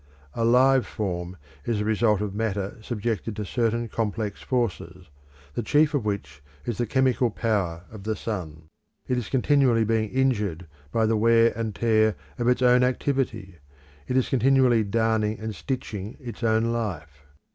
A 0.33 0.43
live 0.43 0.87
form 0.87 1.37
is 1.63 1.77
the 1.77 1.85
result 1.85 2.21
of 2.21 2.33
matter 2.33 2.79
subjected 2.81 3.35
to 3.35 3.45
certain 3.45 3.87
complex 3.87 4.41
forces, 4.41 5.11
the 5.53 5.61
chief 5.61 5.93
of 5.93 6.05
which 6.05 6.41
is 6.65 6.79
the 6.79 6.87
chemical 6.87 7.29
power 7.29 7.83
of 7.91 8.01
the 8.03 8.15
sun. 8.15 8.63
It 9.07 9.19
is 9.19 9.29
continually 9.29 9.83
being 9.83 10.09
injured 10.09 10.65
by 10.91 11.05
the 11.05 11.17
wear 11.17 11.53
and 11.55 11.75
tear 11.75 12.15
of 12.39 12.47
its 12.47 12.63
own 12.63 12.83
activity; 12.83 13.59
it 14.07 14.17
is 14.17 14.27
continually 14.27 14.83
darning 14.83 15.39
and 15.39 15.53
stitching 15.53 16.17
its 16.19 16.41
own 16.43 16.71
life. 16.71 17.27